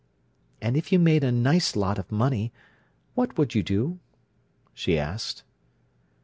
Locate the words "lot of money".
1.75-2.51